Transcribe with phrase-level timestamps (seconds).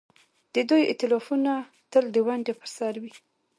[0.53, 1.51] د دوی ائتلافونه
[1.91, 3.13] تل د ونډې پر سر وي.